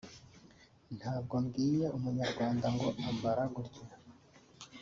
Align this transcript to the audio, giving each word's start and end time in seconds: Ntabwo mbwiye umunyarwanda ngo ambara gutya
Ntabwo 0.97 1.33
mbwiye 1.43 1.85
umunyarwanda 1.97 2.67
ngo 2.73 2.87
ambara 3.09 3.43
gutya 3.53 3.85